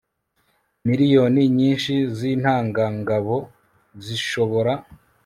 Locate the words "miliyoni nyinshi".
0.87-1.93